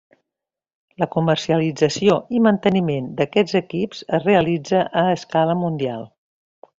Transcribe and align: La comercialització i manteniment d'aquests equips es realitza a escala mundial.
La 1.03 1.07
comercialització 1.15 2.15
i 2.37 2.41
manteniment 2.47 3.11
d'aquests 3.21 3.59
equips 3.63 4.01
es 4.19 4.25
realitza 4.31 4.81
a 5.03 5.09
escala 5.19 5.57
mundial. 5.65 6.09